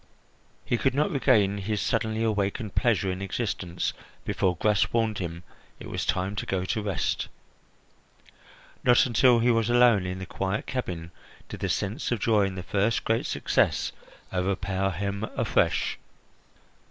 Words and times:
He 0.65 0.79
could 0.79 0.95
not 0.95 1.11
regain 1.11 1.59
his 1.59 1.79
suddenly 1.79 2.23
awakened 2.23 2.73
pleasure 2.73 3.11
in 3.11 3.21
existence 3.21 3.93
before 4.25 4.57
Gras 4.57 4.87
warned 4.91 5.19
him 5.19 5.43
it 5.79 5.91
was 5.91 6.07
time 6.07 6.35
to 6.37 6.45
go 6.47 6.65
to 6.65 6.81
rest. 6.81 7.27
Not 8.83 9.05
until 9.05 9.37
he 9.37 9.51
was 9.51 9.69
alone 9.69 10.07
in 10.07 10.17
the 10.17 10.25
quiet 10.25 10.65
cabin 10.65 11.11
did 11.49 11.59
the 11.59 11.69
sense 11.69 12.11
of 12.11 12.19
joy 12.19 12.47
in 12.47 12.55
his 12.55 12.65
first 12.65 13.03
great 13.05 13.27
success 13.27 13.91
overpower 14.33 14.89
him 14.89 15.23
afresh. 15.35 15.99